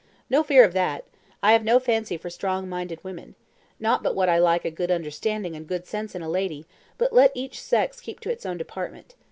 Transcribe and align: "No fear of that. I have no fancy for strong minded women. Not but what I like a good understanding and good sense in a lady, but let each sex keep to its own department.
"No 0.31 0.41
fear 0.41 0.63
of 0.65 0.73
that. 0.73 1.05
I 1.43 1.51
have 1.51 1.63
no 1.63 1.79
fancy 1.79 2.17
for 2.17 2.31
strong 2.31 2.67
minded 2.67 3.03
women. 3.03 3.35
Not 3.79 4.01
but 4.01 4.15
what 4.15 4.29
I 4.29 4.39
like 4.39 4.65
a 4.65 4.71
good 4.71 4.89
understanding 4.89 5.55
and 5.55 5.67
good 5.67 5.85
sense 5.85 6.15
in 6.15 6.23
a 6.23 6.27
lady, 6.27 6.65
but 6.97 7.13
let 7.13 7.31
each 7.35 7.61
sex 7.61 8.01
keep 8.01 8.19
to 8.21 8.31
its 8.31 8.43
own 8.43 8.57
department. 8.57 9.13